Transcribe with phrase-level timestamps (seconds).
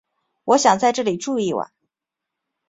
[0.45, 1.71] 我想在这里住一晚